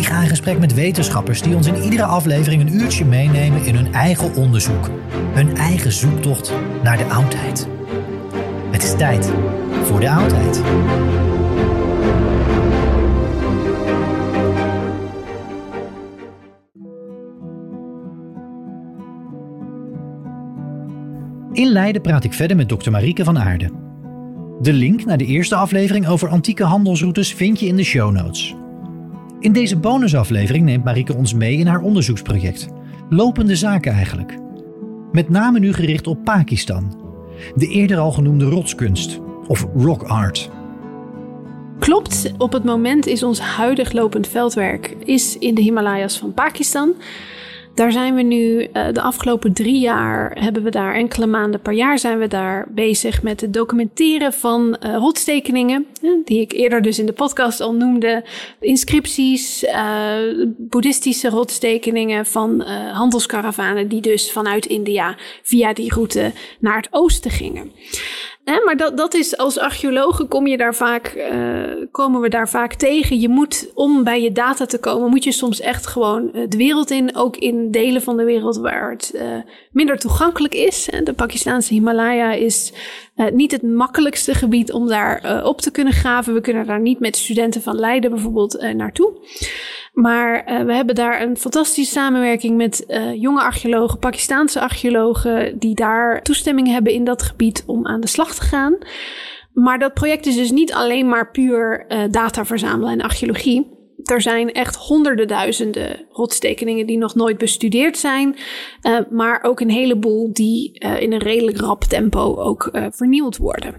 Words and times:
Ik 0.00 0.06
ga 0.06 0.22
in 0.22 0.28
gesprek 0.28 0.58
met 0.58 0.74
wetenschappers 0.74 1.42
die 1.42 1.54
ons 1.54 1.66
in 1.66 1.82
iedere 1.82 2.04
aflevering 2.04 2.62
een 2.62 2.74
uurtje 2.74 3.04
meenemen 3.04 3.64
in 3.64 3.74
hun 3.74 3.92
eigen 3.92 4.34
onderzoek. 4.34 4.90
Hun 5.32 5.56
eigen 5.56 5.92
zoektocht 5.92 6.52
naar 6.82 6.96
de 6.96 7.04
oudheid. 7.04 7.68
Het 8.70 8.82
is 8.82 8.96
tijd 8.96 9.32
voor 9.84 10.00
de 10.00 10.10
oudheid. 10.10 10.62
In 21.52 21.68
Leiden 21.68 22.02
praat 22.02 22.24
ik 22.24 22.32
verder 22.32 22.56
met 22.56 22.68
dokter 22.68 22.92
Marieke 22.92 23.24
van 23.24 23.38
Aarde. 23.38 23.70
De 24.60 24.72
link 24.72 25.04
naar 25.04 25.18
de 25.18 25.26
eerste 25.26 25.54
aflevering 25.54 26.08
over 26.08 26.28
antieke 26.28 26.64
handelsroutes 26.64 27.34
vind 27.34 27.60
je 27.60 27.66
in 27.66 27.76
de 27.76 27.84
show 27.84 28.12
notes. 28.12 28.54
In 29.40 29.52
deze 29.52 29.76
bonusaflevering 29.76 30.64
neemt 30.64 30.84
Marieke 30.84 31.14
ons 31.14 31.34
mee 31.34 31.56
in 31.56 31.66
haar 31.66 31.80
onderzoeksproject. 31.80 32.68
Lopende 33.08 33.56
zaken 33.56 33.92
eigenlijk. 33.92 34.38
Met 35.12 35.28
name 35.28 35.58
nu 35.58 35.72
gericht 35.72 36.06
op 36.06 36.24
Pakistan. 36.24 37.02
De 37.54 37.66
eerder 37.66 37.98
al 37.98 38.12
genoemde 38.12 38.44
rotskunst, 38.44 39.20
of 39.46 39.66
rock 39.74 40.02
art. 40.02 40.50
Klopt, 41.78 42.32
op 42.38 42.52
het 42.52 42.64
moment 42.64 43.06
is 43.06 43.22
ons 43.22 43.40
huidig 43.40 43.92
lopend 43.92 44.28
veldwerk 44.28 44.96
is 45.04 45.38
in 45.38 45.54
de 45.54 45.62
Himalaya's 45.62 46.18
van 46.18 46.34
Pakistan. 46.34 46.94
Daar 47.80 47.92
zijn 47.92 48.14
we 48.14 48.22
nu 48.22 48.60
uh, 48.60 48.86
de 48.92 49.00
afgelopen 49.00 49.52
drie 49.52 49.78
jaar, 49.78 50.36
hebben 50.40 50.62
we 50.62 50.70
daar 50.70 50.94
enkele 50.94 51.26
maanden 51.26 51.60
per 51.60 51.72
jaar 51.72 51.98
zijn 51.98 52.18
we 52.18 52.28
daar 52.28 52.66
bezig 52.70 53.22
met 53.22 53.40
het 53.40 53.52
documenteren 53.52 54.32
van 54.32 54.76
uh, 54.86 54.96
rotstekeningen. 54.96 55.86
Die 56.24 56.40
ik 56.40 56.52
eerder 56.52 56.82
dus 56.82 56.98
in 56.98 57.06
de 57.06 57.12
podcast 57.12 57.60
al 57.60 57.74
noemde. 57.74 58.24
Inscripties, 58.60 59.64
uh, 59.64 60.46
boeddhistische 60.56 61.28
rotstekeningen 61.28 62.26
van 62.26 62.60
handelskaravanen 62.92 63.88
die 63.88 64.00
dus 64.00 64.32
vanuit 64.32 64.66
India 64.66 65.16
via 65.42 65.72
die 65.72 65.94
route 65.94 66.32
naar 66.58 66.76
het 66.76 66.88
oosten 66.90 67.30
gingen. 67.30 67.72
Hè, 68.50 68.62
maar 68.64 68.76
dat, 68.76 68.96
dat 68.96 69.14
is 69.14 69.36
als 69.36 69.58
archeologen 69.58 70.28
kom 70.28 70.46
je 70.46 70.56
daar 70.56 70.74
vaak, 70.74 71.14
uh, 71.16 71.86
komen 71.90 72.20
we 72.20 72.28
daar 72.28 72.48
vaak 72.48 72.74
tegen. 72.74 73.20
Je 73.20 73.28
moet, 73.28 73.70
om 73.74 74.04
bij 74.04 74.22
je 74.22 74.32
data 74.32 74.66
te 74.66 74.78
komen, 74.78 75.10
moet 75.10 75.24
je 75.24 75.32
soms 75.32 75.60
echt 75.60 75.86
gewoon 75.86 76.30
de 76.48 76.56
wereld 76.56 76.90
in. 76.90 77.16
Ook 77.16 77.36
in 77.36 77.70
delen 77.70 78.02
van 78.02 78.16
de 78.16 78.24
wereld 78.24 78.56
waar 78.56 78.90
het 78.90 79.12
uh, 79.14 79.22
minder 79.72 79.98
toegankelijk 79.98 80.54
is. 80.54 80.88
De 81.04 81.12
Pakistaanse 81.12 81.74
Himalaya 81.74 82.32
is 82.32 82.72
niet 83.32 83.52
het 83.52 83.62
makkelijkste 83.62 84.34
gebied 84.34 84.72
om 84.72 84.88
daar 84.88 85.44
op 85.44 85.60
te 85.60 85.70
kunnen 85.70 85.92
graven. 85.92 86.34
We 86.34 86.40
kunnen 86.40 86.66
daar 86.66 86.80
niet 86.80 87.00
met 87.00 87.16
studenten 87.16 87.62
van 87.62 87.78
Leiden 87.78 88.10
bijvoorbeeld 88.10 88.72
naartoe. 88.74 89.12
Maar 90.00 90.44
uh, 90.48 90.62
we 90.62 90.74
hebben 90.74 90.94
daar 90.94 91.22
een 91.22 91.36
fantastische 91.36 91.92
samenwerking 91.92 92.56
met 92.56 92.84
uh, 92.88 93.14
jonge 93.14 93.40
archeologen, 93.40 93.98
Pakistaanse 93.98 94.60
archeologen, 94.60 95.58
die 95.58 95.74
daar 95.74 96.22
toestemming 96.22 96.68
hebben 96.68 96.92
in 96.92 97.04
dat 97.04 97.22
gebied 97.22 97.62
om 97.66 97.86
aan 97.86 98.00
de 98.00 98.06
slag 98.06 98.34
te 98.34 98.42
gaan. 98.42 98.78
Maar 99.52 99.78
dat 99.78 99.94
project 99.94 100.26
is 100.26 100.36
dus 100.36 100.50
niet 100.50 100.72
alleen 100.72 101.08
maar 101.08 101.30
puur 101.30 101.86
uh, 101.88 102.02
data 102.10 102.44
verzamelen 102.44 102.92
en 102.92 103.00
archeologie. 103.00 103.78
Er 104.04 104.20
zijn 104.20 104.52
echt 104.52 104.76
honderden 104.76 105.28
duizenden 105.28 106.06
rotstekeningen 106.10 106.86
die 106.86 106.98
nog 106.98 107.14
nooit 107.14 107.38
bestudeerd 107.38 107.98
zijn. 107.98 108.36
Maar 109.10 109.42
ook 109.42 109.60
een 109.60 109.70
heleboel 109.70 110.32
die 110.32 110.72
in 110.78 111.12
een 111.12 111.22
redelijk 111.22 111.58
rap 111.58 111.84
tempo 111.84 112.36
ook 112.36 112.70
vernieuwd 112.90 113.36
worden. 113.36 113.74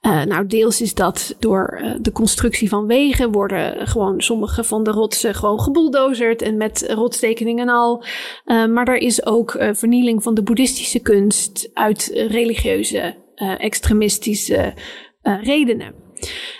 Nou, 0.00 0.46
deels 0.46 0.80
is 0.80 0.94
dat 0.94 1.36
door 1.38 1.82
de 2.00 2.12
constructie 2.12 2.68
van 2.68 2.86
wegen 2.86 3.32
worden 3.32 3.88
gewoon 3.88 4.20
sommige 4.20 4.64
van 4.64 4.84
de 4.84 4.90
rotsen 4.90 5.34
gewoon 5.34 5.60
gebulldozerd 5.60 6.42
en 6.42 6.56
met 6.56 6.84
rotstekeningen 6.88 7.68
al. 7.68 8.04
maar 8.44 8.88
er 8.88 8.96
is 8.96 9.26
ook 9.26 9.56
vernieling 9.72 10.22
van 10.22 10.34
de 10.34 10.42
boeddhistische 10.42 11.00
kunst 11.00 11.70
uit 11.74 12.10
religieuze, 12.14 13.14
extremistische 13.58 14.74
redenen. 15.22 15.94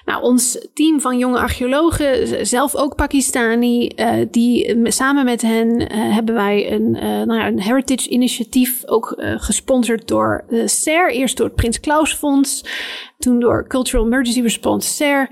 Nou, 0.04 0.22
ons 0.22 0.68
team 0.74 1.00
van 1.00 1.18
jonge 1.18 1.38
archeologen, 1.38 2.46
zelf 2.46 2.74
ook 2.74 2.96
Pakistani, 2.96 3.90
uh, 3.96 4.12
die 4.30 4.80
samen 4.84 5.24
met 5.24 5.42
hen 5.42 5.80
uh, 5.80 5.86
hebben 6.14 6.34
wij 6.34 6.72
een, 6.72 6.94
uh, 6.94 7.02
nou 7.02 7.34
ja, 7.34 7.46
een 7.46 7.60
heritage 7.60 8.08
initiatief 8.08 8.82
ook 8.86 9.14
gesponsord 9.18 10.08
door 10.08 10.44
SER. 10.64 11.10
Eerst 11.10 11.36
door 11.36 11.46
het 11.46 11.54
Prins 11.54 11.80
Klaus 11.80 12.12
Fonds, 12.12 12.64
toen 13.18 13.40
door 13.40 13.66
Cultural 13.66 14.04
Emergency 14.04 14.42
Response 14.42 14.88
SER. 14.88 15.30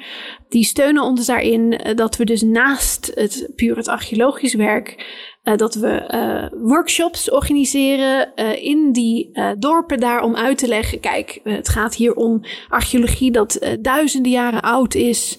Die 0.48 0.64
steunen 0.64 1.02
ons 1.02 1.26
daarin 1.26 1.80
dat 1.94 2.16
we 2.16 2.24
dus 2.24 2.42
naast 2.42 3.10
het 3.14 3.50
puur 3.56 3.76
het 3.76 3.88
archeologisch 3.88 4.54
werk 4.54 5.06
uh, 5.48 5.56
dat 5.56 5.74
we 5.74 6.08
uh, 6.14 6.60
workshops 6.68 7.30
organiseren 7.30 8.32
uh, 8.36 8.64
in 8.64 8.92
die 8.92 9.30
dorpen 9.58 10.00
daar 10.00 10.22
om 10.22 10.36
uit 10.36 10.58
te 10.58 10.68
leggen. 10.68 11.00
Kijk, 11.00 11.40
het 11.44 11.68
gaat 11.68 11.94
hier 11.94 12.14
om 12.14 12.44
archeologie 12.68 13.30
dat 13.30 13.58
duizenden 13.80 14.32
jaren 14.32 14.60
oud 14.62 14.94
is, 14.94 15.38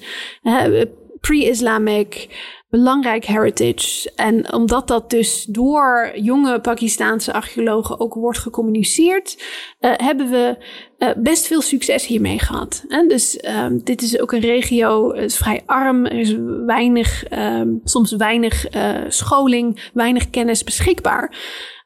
pre-Islamic. 1.21 2.27
Belangrijk 2.69 3.25
heritage. 3.25 4.11
En 4.15 4.53
omdat 4.53 4.87
dat 4.87 5.09
dus 5.09 5.45
door 5.45 6.11
jonge 6.15 6.59
Pakistaanse 6.59 7.33
archeologen 7.33 7.99
ook 7.99 8.13
wordt 8.13 8.39
gecommuniceerd, 8.39 9.37
uh, 9.79 9.91
hebben 9.95 10.29
we 10.29 10.57
uh, 10.97 11.09
best 11.17 11.47
veel 11.47 11.61
succes 11.61 12.05
hiermee 12.05 12.39
gehad. 12.39 12.83
En 12.87 13.07
dus 13.07 13.43
um, 13.47 13.83
dit 13.83 14.01
is 14.01 14.19
ook 14.19 14.31
een 14.31 14.39
regio, 14.39 15.13
het 15.13 15.31
is 15.31 15.37
vrij 15.37 15.61
arm, 15.65 16.05
er 16.05 16.19
is 16.19 16.35
weinig, 16.65 17.31
um, 17.31 17.81
soms 17.83 18.11
weinig 18.11 18.75
uh, 18.75 18.95
scholing, 19.07 19.89
weinig 19.93 20.29
kennis 20.29 20.63
beschikbaar. 20.63 21.37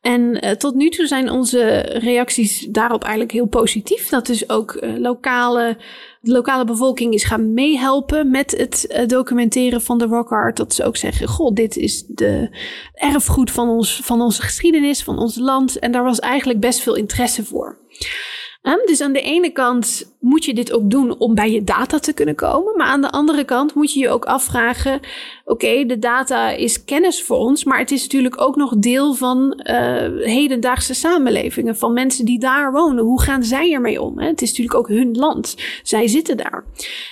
En 0.02 0.58
tot 0.58 0.76
nu 0.76 0.90
toe 0.90 1.08
zijn 1.08 1.30
onze 1.30 1.70
reacties 1.82 2.68
daarop 2.70 3.02
eigenlijk 3.02 3.32
heel 3.32 3.48
positief. 3.48 4.10
Dat 4.10 4.30
is 4.30 4.50
ook 4.50 4.86
lokale, 4.98 5.78
de 6.24 6.32
lokale 6.32 6.66
bevolking 6.66 7.14
is 7.14 7.24
gaan 7.24 7.54
meehelpen 7.54 8.32
met 8.32 8.52
het 8.52 8.86
uh, 8.90 9.08
documenteren 9.08 9.82
van 9.82 9.98
de 9.98 10.06
rock 10.06 10.32
art. 10.32 10.58
Dat 10.58 10.74
ze 10.74 10.84
ook 10.84 10.98
zeggen, 10.98 11.28
goh, 11.28 11.54
dit 11.54 11.78
is 11.78 12.06
de 12.08 12.58
erfgoed 12.94 13.52
van, 13.52 13.70
ons, 13.70 14.00
van 14.04 14.22
onze 14.22 14.42
geschiedenis, 14.42 15.04
van 15.04 15.20
ons 15.20 15.36
land. 15.36 15.80
En 15.80 15.92
daar 15.92 16.04
was 16.04 16.20
eigenlijk 16.20 16.60
best 16.60 16.80
veel 16.80 16.96
interesse 16.96 17.46
voor. 17.46 17.78
Dus 18.94 19.02
aan 19.02 19.14
de 19.14 19.22
ene 19.22 19.50
kant 19.52 20.14
moet 20.20 20.46
je 20.46 20.54
dit 20.54 20.72
ook 20.72 20.90
doen 20.90 21.18
om 21.18 21.36
bij 21.36 21.52
je 21.52 21.64
data 21.64 22.00
te 22.00 22.14
kunnen 22.14 22.36
komen. 22.36 22.78
Maar 22.78 22.88
aan 22.88 23.02
de 23.02 23.12
andere 23.12 23.44
kant 23.44 23.74
moet 23.76 23.94
je 23.94 24.00
je 24.00 24.10
ook 24.10 24.26
afvragen: 24.26 25.00
oké, 25.46 25.86
de 25.86 26.00
data 26.00 26.50
is 26.50 26.84
kennis 26.84 27.24
voor 27.24 27.38
ons, 27.38 27.64
maar 27.64 27.80
het 27.80 27.92
is 27.92 28.02
natuurlijk 28.02 28.42
ook 28.42 28.56
nog 28.56 28.76
deel 28.78 29.14
van 29.14 29.62
uh, 29.64 30.26
hedendaagse 30.26 30.94
samenlevingen, 30.94 31.78
van 31.78 31.94
mensen 31.94 32.26
die 32.26 32.40
daar 32.40 32.72
wonen. 32.72 33.04
Hoe 33.04 33.22
gaan 33.22 33.44
zij 33.44 33.72
ermee 33.72 34.02
om? 34.02 34.20
Hè? 34.20 34.28
Het 34.28 34.42
is 34.42 34.50
natuurlijk 34.50 34.78
ook 34.78 34.88
hun 34.88 35.16
land. 35.16 35.56
Zij 35.84 36.08
zitten 36.08 36.38
daar. 36.38 36.66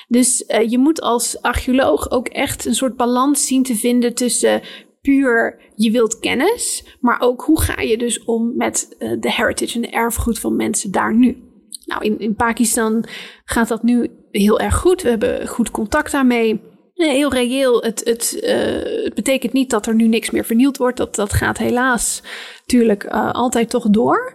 Dus 0.07 0.43
uh, 0.47 0.69
je 0.69 0.77
moet 0.77 1.01
als 1.01 1.41
archeoloog 1.41 2.11
ook 2.11 2.27
echt 2.27 2.65
een 2.65 2.75
soort 2.75 2.95
balans 2.95 3.47
zien 3.47 3.63
te 3.63 3.75
vinden 3.75 4.13
tussen 4.13 4.61
puur 5.01 5.59
je 5.75 5.91
wilt 5.91 6.19
kennis, 6.19 6.97
maar 6.99 7.21
ook 7.21 7.41
hoe 7.41 7.61
ga 7.61 7.81
je 7.81 7.97
dus 7.97 8.23
om 8.23 8.53
met 8.55 8.95
uh, 8.99 9.11
de 9.19 9.31
heritage 9.31 9.75
en 9.75 9.81
de 9.81 9.89
erfgoed 9.89 10.39
van 10.39 10.55
mensen 10.55 10.91
daar 10.91 11.15
nu. 11.15 11.49
Nou, 11.85 12.03
in, 12.03 12.19
in 12.19 12.35
Pakistan 12.35 13.05
gaat 13.45 13.67
dat 13.67 13.83
nu 13.83 14.11
heel 14.31 14.59
erg 14.59 14.75
goed. 14.75 15.01
We 15.01 15.09
hebben 15.09 15.47
goed 15.47 15.71
contact 15.71 16.11
daarmee. 16.11 16.61
Heel 16.93 17.33
reëel, 17.33 17.81
het, 17.81 18.01
het, 18.03 18.39
uh, 18.43 19.03
het 19.03 19.13
betekent 19.13 19.53
niet 19.53 19.69
dat 19.69 19.85
er 19.85 19.95
nu 19.95 20.07
niks 20.07 20.29
meer 20.29 20.45
vernield 20.45 20.77
wordt. 20.77 20.97
Dat, 20.97 21.15
dat 21.15 21.33
gaat 21.33 21.57
helaas 21.57 22.23
natuurlijk 22.59 23.03
uh, 23.03 23.31
altijd 23.31 23.69
toch 23.69 23.89
door. 23.89 24.33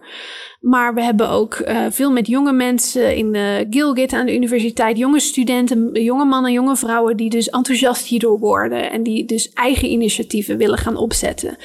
Maar 0.66 0.94
we 0.94 1.02
hebben 1.02 1.28
ook 1.28 1.58
uh, 1.58 1.86
veel 1.90 2.10
met 2.10 2.26
jonge 2.26 2.52
mensen 2.52 3.16
in 3.16 3.34
uh, 3.34 3.42
Gilgit 3.70 4.12
aan 4.12 4.26
de 4.26 4.34
universiteit. 4.34 4.98
Jonge 4.98 5.20
studenten, 5.20 6.02
jonge 6.02 6.24
mannen, 6.24 6.52
jonge 6.52 6.76
vrouwen 6.76 7.16
die 7.16 7.30
dus 7.30 7.48
enthousiast 7.48 8.06
hierdoor 8.06 8.38
worden. 8.38 8.90
En 8.90 9.02
die 9.02 9.24
dus 9.24 9.52
eigen 9.52 9.88
initiatieven 9.88 10.56
willen 10.56 10.78
gaan 10.78 10.96
opzetten. 10.96 11.56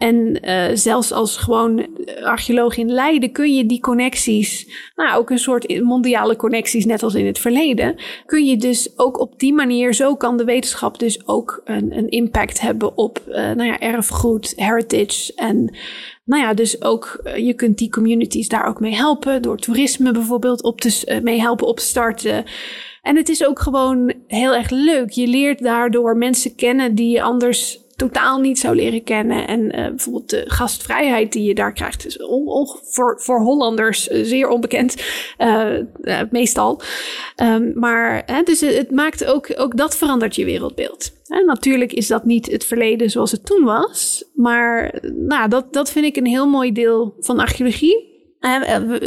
En 0.00 0.48
uh, 0.48 0.64
zelfs 0.74 1.12
als 1.12 1.36
gewoon 1.36 1.86
archeoloog 2.22 2.76
in 2.76 2.92
Leiden 2.92 3.32
kun 3.32 3.54
je 3.54 3.66
die 3.66 3.80
connecties, 3.80 4.66
nou 4.94 5.18
ook 5.18 5.30
een 5.30 5.38
soort 5.38 5.80
mondiale 5.82 6.36
connecties, 6.36 6.84
net 6.84 7.02
als 7.02 7.14
in 7.14 7.26
het 7.26 7.38
verleden, 7.38 7.94
kun 8.26 8.44
je 8.44 8.56
dus 8.56 8.98
ook 8.98 9.20
op 9.20 9.38
die 9.38 9.52
manier, 9.52 9.94
zo 9.94 10.16
kan 10.16 10.36
de 10.36 10.44
wetenschap 10.44 10.98
dus 10.98 11.26
ook 11.26 11.60
een, 11.64 11.96
een 11.96 12.08
impact 12.08 12.60
hebben 12.60 12.96
op 12.96 13.22
nou 13.26 13.64
ja, 13.64 13.78
erfgoed, 13.78 14.52
heritage 14.56 15.32
en 15.34 15.76
nou 16.24 16.42
ja, 16.42 16.54
dus 16.54 16.82
ook 16.82 17.20
je 17.36 17.54
kunt 17.54 17.78
die 17.78 17.90
communities 17.90 18.48
daar 18.48 18.66
ook 18.66 18.80
mee 18.80 18.94
helpen. 18.94 19.42
Door 19.42 19.56
toerisme 19.56 20.12
bijvoorbeeld 20.12 20.62
op 20.62 20.80
te, 20.80 21.20
mee 21.22 21.40
helpen 21.40 21.66
opstarten. 21.66 22.44
En 23.02 23.16
het 23.16 23.28
is 23.28 23.46
ook 23.46 23.58
gewoon 23.58 24.12
heel 24.26 24.54
erg 24.54 24.70
leuk. 24.70 25.10
Je 25.10 25.26
leert 25.26 25.62
daardoor 25.62 26.16
mensen 26.16 26.54
kennen 26.54 26.94
die 26.94 27.10
je 27.10 27.22
anders 27.22 27.80
totaal 28.00 28.40
niet 28.40 28.58
zou 28.58 28.74
leren 28.74 29.02
kennen. 29.02 29.46
En 29.46 29.60
uh, 29.60 29.88
bijvoorbeeld 29.88 30.30
de 30.30 30.44
gastvrijheid 30.46 31.32
die 31.32 31.42
je 31.42 31.54
daar 31.54 31.72
krijgt, 31.72 32.06
is 32.06 32.22
on, 32.22 32.46
on, 32.46 32.66
voor, 32.82 33.20
voor 33.20 33.40
Hollanders 33.40 34.04
zeer 34.06 34.48
onbekend, 34.48 34.96
uh, 35.38 35.78
meestal. 36.30 36.80
Um, 37.42 37.72
maar 37.74 38.42
dus 38.44 38.60
het, 38.60 38.76
het, 38.76 38.90
maakt 38.90 39.24
ook, 39.24 39.52
ook 39.56 39.76
dat 39.76 39.96
verandert 39.96 40.36
je 40.36 40.44
wereldbeeld. 40.44 41.12
En 41.26 41.46
natuurlijk 41.46 41.92
is 41.92 42.06
dat 42.06 42.24
niet 42.24 42.50
het 42.50 42.64
verleden 42.64 43.10
zoals 43.10 43.30
het 43.30 43.46
toen 43.46 43.64
was. 43.64 44.24
Maar 44.34 45.00
nou, 45.14 45.48
dat, 45.48 45.72
dat 45.72 45.90
vind 45.90 46.04
ik 46.04 46.16
een 46.16 46.26
heel 46.26 46.46
mooi 46.46 46.72
deel 46.72 47.14
van 47.20 47.38
archeologie. 47.38 48.09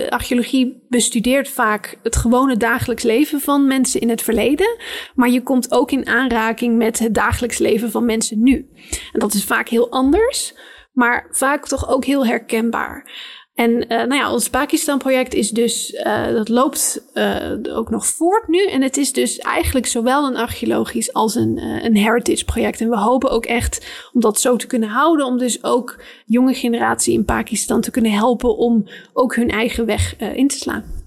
Archeologie 0.09 0.85
bestudeert 0.89 1.49
vaak 1.49 1.97
het 2.03 2.15
gewone 2.15 2.57
dagelijks 2.57 3.03
leven 3.03 3.41
van 3.41 3.67
mensen 3.67 4.01
in 4.01 4.09
het 4.09 4.21
verleden. 4.21 4.77
Maar 5.15 5.29
je 5.29 5.41
komt 5.41 5.71
ook 5.71 5.91
in 5.91 6.07
aanraking 6.07 6.77
met 6.77 6.99
het 6.99 7.13
dagelijks 7.13 7.57
leven 7.57 7.91
van 7.91 8.05
mensen 8.05 8.43
nu. 8.43 8.69
En 9.11 9.19
dat 9.19 9.33
is 9.33 9.43
vaak 9.43 9.69
heel 9.69 9.91
anders, 9.91 10.53
maar 10.93 11.27
vaak 11.31 11.67
toch 11.67 11.89
ook 11.89 12.05
heel 12.05 12.25
herkenbaar. 12.25 13.11
En 13.53 13.71
uh, 13.71 13.87
nou 13.87 14.15
ja, 14.15 14.31
ons 14.31 14.49
Pakistan-project 14.49 15.33
is 15.33 15.49
dus, 15.49 15.91
uh, 15.91 16.27
dat 16.27 16.49
loopt 16.49 17.03
uh, 17.13 17.51
ook 17.69 17.89
nog 17.89 18.05
voort 18.05 18.47
nu. 18.47 18.65
En 18.65 18.81
het 18.81 18.97
is 18.97 19.13
dus 19.13 19.37
eigenlijk 19.37 19.85
zowel 19.85 20.27
een 20.27 20.35
archeologisch 20.35 21.13
als 21.13 21.35
een, 21.35 21.57
een 21.57 21.95
heritage-project. 21.95 22.81
En 22.81 22.89
we 22.89 22.97
hopen 22.97 23.29
ook 23.29 23.45
echt 23.45 24.07
om 24.13 24.21
dat 24.21 24.39
zo 24.39 24.55
te 24.55 24.67
kunnen 24.67 24.89
houden. 24.89 25.25
Om 25.25 25.37
dus 25.37 25.63
ook 25.63 26.03
jonge 26.25 26.53
generatie 26.53 27.13
in 27.13 27.25
Pakistan 27.25 27.81
te 27.81 27.91
kunnen 27.91 28.11
helpen 28.11 28.57
om 28.57 28.87
ook 29.13 29.35
hun 29.35 29.49
eigen 29.49 29.85
weg 29.85 30.17
in 30.17 30.47
te 30.47 30.57
slaan. 30.57 31.02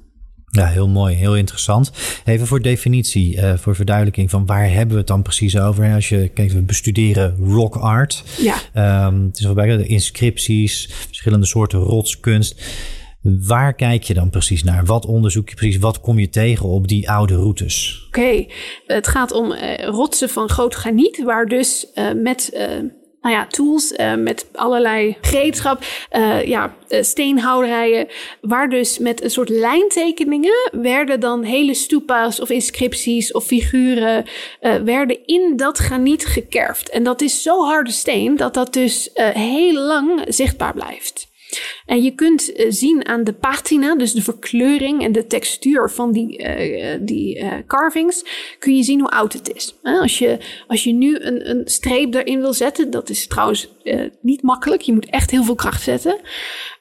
Ja, 0.56 0.66
heel 0.66 0.88
mooi, 0.88 1.14
heel 1.14 1.36
interessant. 1.36 1.90
Even 2.24 2.46
voor 2.46 2.62
definitie, 2.62 3.36
uh, 3.36 3.56
voor 3.56 3.74
verduidelijking 3.74 4.30
van 4.30 4.46
waar 4.46 4.70
hebben 4.70 4.92
we 4.92 4.98
het 4.98 5.06
dan 5.06 5.22
precies 5.22 5.58
over? 5.58 5.94
Als 5.94 6.08
je 6.08 6.28
kijkt, 6.28 6.52
we 6.52 6.62
bestuderen 6.62 7.36
rock 7.36 7.76
art. 7.76 8.22
Ja. 8.38 9.06
Um, 9.06 9.24
het 9.24 9.38
is 9.38 9.44
waarbij 9.44 9.76
de 9.76 9.86
inscripties, 9.86 10.90
verschillende 11.06 11.46
soorten 11.46 11.78
rotskunst. 11.78 12.62
Waar 13.22 13.74
kijk 13.74 14.02
je 14.02 14.14
dan 14.14 14.30
precies 14.30 14.62
naar? 14.62 14.84
Wat 14.84 15.06
onderzoek 15.06 15.48
je 15.48 15.54
precies? 15.54 15.78
Wat 15.78 16.00
kom 16.00 16.18
je 16.18 16.28
tegen 16.28 16.68
op 16.68 16.88
die 16.88 17.10
oude 17.10 17.34
routes? 17.34 18.04
Oké, 18.06 18.18
okay. 18.18 18.50
het 18.86 19.08
gaat 19.08 19.32
om 19.32 19.52
uh, 19.52 19.74
rotsen 19.84 20.28
van 20.28 20.48
groot 20.48 20.74
graniet, 20.74 21.22
waar 21.24 21.46
dus 21.46 21.86
uh, 21.94 22.12
met 22.22 22.50
nou 23.26 23.38
ja, 23.38 23.46
tools 23.46 23.92
uh, 23.92 24.14
met 24.14 24.46
allerlei 24.52 25.16
gereedschap, 25.20 25.84
uh, 26.12 26.46
ja, 26.46 26.74
uh, 26.88 27.02
steenhouderijen, 27.02 28.08
waar 28.40 28.68
dus 28.68 28.98
met 28.98 29.22
een 29.22 29.30
soort 29.30 29.48
lijntekeningen 29.48 30.70
werden 30.72 31.20
dan 31.20 31.42
hele 31.42 31.74
stupa's 31.74 32.40
of 32.40 32.50
inscripties 32.50 33.32
of 33.32 33.44
figuren 33.44 34.24
werden 34.84 35.26
in 35.26 35.52
dat 35.56 35.78
graniet 35.78 36.26
gekerfd. 36.26 36.90
En 36.90 37.02
dat 37.02 37.20
is 37.20 37.42
zo 37.42 37.64
harde 37.64 37.90
steen 37.90 38.36
dat 38.36 38.54
dat 38.54 38.72
dus 38.72 39.10
heel 39.14 39.74
lang 39.74 40.24
zichtbaar 40.28 40.72
blijft. 40.72 41.28
En 41.86 42.02
je 42.02 42.14
kunt 42.14 42.50
uh, 42.50 42.66
zien 42.68 43.06
aan 43.06 43.24
de 43.24 43.32
patina, 43.32 43.96
dus 43.96 44.12
de 44.12 44.22
verkleuring 44.22 45.02
en 45.02 45.12
de 45.12 45.26
textuur 45.26 45.90
van 45.90 46.12
die, 46.12 46.38
uh, 46.38 46.98
die 47.00 47.38
uh, 47.38 47.52
carvings, 47.66 48.24
kun 48.58 48.76
je 48.76 48.82
zien 48.82 49.00
hoe 49.00 49.10
oud 49.10 49.32
het 49.32 49.54
is. 49.54 49.74
als, 49.82 50.18
je, 50.18 50.38
als 50.66 50.84
je 50.84 50.92
nu 50.92 51.18
een, 51.18 51.50
een 51.50 51.62
streep 51.64 52.14
erin 52.14 52.40
wil 52.40 52.52
zetten, 52.52 52.90
dat 52.90 53.08
is 53.08 53.26
trouwens 53.26 53.68
niet 54.20 54.42
makkelijk, 54.42 54.82
je 54.82 54.92
moet 54.92 55.10
echt 55.10 55.30
heel 55.30 55.44
veel 55.44 55.54
kracht 55.54 55.82
zetten, 55.82 56.20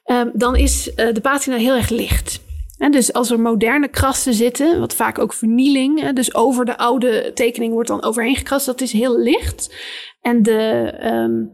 ehm, 0.04 0.28
dan 0.32 0.56
is 0.56 0.90
de 0.94 1.20
patina 1.22 1.56
heel 1.56 1.74
erg 1.74 1.88
licht. 1.88 2.44
En 2.78 2.92
dus 2.92 3.12
als 3.12 3.30
er 3.30 3.40
moderne 3.40 3.88
krassen 3.88 4.34
zitten, 4.34 4.80
wat 4.80 4.94
vaak 4.94 5.18
ook 5.18 5.32
vernieling, 5.32 6.10
dus 6.10 6.34
over 6.34 6.64
de 6.64 6.78
oude 6.78 7.30
tekening 7.34 7.72
wordt 7.72 7.88
dan 7.88 8.02
overheen 8.02 8.36
gekrast, 8.36 8.66
dat 8.66 8.80
is 8.80 8.92
heel 8.92 9.18
licht. 9.18 9.74
En 10.20 10.42
de, 10.42 10.92
um, 11.04 11.50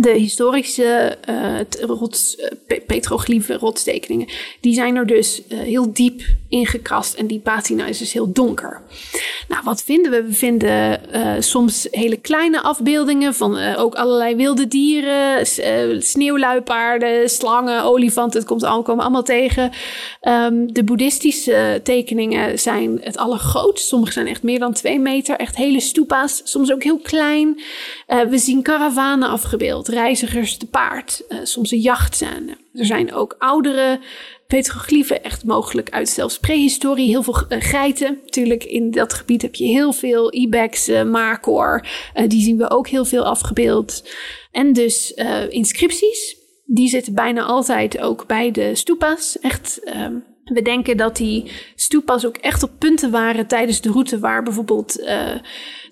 de 0.00 0.10
historische 0.10 1.18
uh, 1.28 1.88
rots, 1.88 2.36
uh, 2.68 2.78
petroglyphen, 2.86 3.58
rotstekeningen, 3.58 4.28
die 4.60 4.74
zijn 4.74 4.96
er 4.96 5.06
dus 5.06 5.42
uh, 5.48 5.58
heel 5.58 5.92
diep 5.92 6.22
ingekrast 6.48 7.14
en 7.14 7.26
die 7.26 7.38
patina 7.38 7.86
is 7.86 7.98
dus 7.98 8.12
heel 8.12 8.32
donker. 8.32 8.82
Nou, 9.48 9.62
wat 9.64 9.82
vinden 9.82 10.10
we? 10.10 10.22
We 10.22 10.32
vinden 10.32 11.00
soms 11.42 11.88
hele 11.90 12.16
kleine 12.16 12.62
afbeeldingen 12.62 13.34
van 13.34 13.74
ook 13.76 13.94
allerlei 13.94 14.36
wilde 14.36 14.68
dieren, 14.68 15.46
sneeuwluipaarden, 16.02 17.30
slangen, 17.30 17.82
olifanten, 17.82 18.38
het 18.38 18.48
komt 18.48 18.62
allemaal, 18.62 18.82
komen 18.82 19.02
allemaal 19.02 19.22
tegen. 19.22 19.70
Um, 20.22 20.72
de 20.72 20.84
boeddhistische 20.84 21.80
tekeningen 21.82 22.58
zijn 22.58 23.00
het 23.02 23.16
allergrootst. 23.16 23.88
Sommige 23.88 24.12
zijn 24.12 24.26
echt 24.26 24.42
meer 24.42 24.58
dan 24.58 24.72
twee 24.72 24.98
meter, 24.98 25.36
echt 25.36 25.56
hele 25.56 25.80
stupa's, 25.80 26.40
soms 26.44 26.72
ook 26.72 26.82
heel 26.82 26.98
klein. 26.98 27.60
we 28.06 28.38
zien 28.38 28.62
karavanen 28.62 29.28
afgebeeld 29.28 29.87
reizigers 29.88 30.56
te 30.56 30.66
paard, 30.66 31.24
uh, 31.28 31.38
soms 31.42 31.70
een 31.70 31.80
jachtscène. 31.80 32.56
Er 32.72 32.84
zijn 32.84 33.12
ook 33.12 33.34
oudere 33.38 34.00
petroglyphen, 34.46 35.24
echt 35.24 35.44
mogelijk 35.44 35.90
uit 35.90 36.08
zelfs 36.08 36.38
prehistorie. 36.38 37.08
Heel 37.08 37.22
veel 37.22 37.44
uh, 37.48 37.60
geiten. 37.60 38.18
Natuurlijk, 38.24 38.64
in 38.64 38.90
dat 38.90 39.12
gebied 39.12 39.42
heb 39.42 39.54
je 39.54 39.64
heel 39.64 39.92
veel 39.92 40.34
ibex, 40.34 40.88
uh, 40.88 41.02
markor. 41.02 41.86
die 42.26 42.42
zien 42.42 42.56
we 42.56 42.70
ook 42.70 42.88
heel 42.88 43.04
veel 43.04 43.24
afgebeeld. 43.24 44.08
En 44.50 44.72
dus 44.72 45.14
inscripties. 45.48 46.36
Die 46.64 46.88
zitten 46.88 47.14
bijna 47.14 47.42
altijd 47.42 47.98
ook 47.98 48.26
bij 48.26 48.50
de 48.50 48.74
stupa's. 48.74 49.38
Echt 49.38 49.80
ehm, 49.84 50.14
We 50.44 50.62
denken 50.62 50.96
dat 50.96 51.16
die 51.16 51.50
stupas 51.74 52.26
ook 52.26 52.36
echt 52.36 52.62
op 52.62 52.70
punten 52.78 53.10
waren 53.10 53.46
tijdens 53.46 53.80
de 53.80 53.90
route 53.90 54.18
waar 54.18 54.42
bijvoorbeeld 54.42 54.96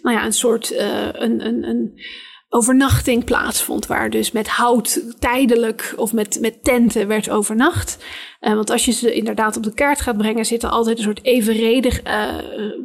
nou 0.03 0.17
ja, 0.17 0.25
een 0.25 0.33
soort 0.33 0.75
een, 1.13 1.47
een, 1.47 1.65
een 1.65 2.01
overnachting 2.49 3.25
plaatsvond. 3.25 3.87
Waar 3.87 4.11
dus 4.11 4.33
met 4.33 4.49
hout 4.49 5.03
tijdelijk 5.19 5.95
of 5.97 6.13
met, 6.13 6.39
met 6.41 6.65
tenten 6.65 7.09
werd 7.09 7.31
overnacht. 7.31 8.05
Uh, 8.41 8.55
want 8.55 8.71
als 8.71 8.85
je 8.85 8.93
ze 8.93 9.15
inderdaad 9.15 9.57
op 9.57 9.63
de 9.63 9.75
kaart 9.75 10.01
gaat 10.01 10.17
brengen, 10.17 10.45
zit 10.45 10.63
er 10.63 10.69
altijd 10.69 10.99
een 10.99 11.05
soort 11.05 11.25
evenredig 11.25 12.01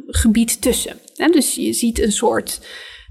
gebied 0.06 0.62
tussen. 0.62 0.98
En 1.16 1.32
dus 1.32 1.54
je 1.54 1.72
ziet 1.72 2.00
een 2.00 2.12
soort 2.12 2.60